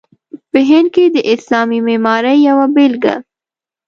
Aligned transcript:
په 0.51 0.59
هند 0.69 0.87
کې 0.95 1.05
د 1.15 1.17
اسلامي 1.33 1.79
معمارۍ 1.87 2.37
یوه 2.47 2.65
بېلګه. 2.75 3.15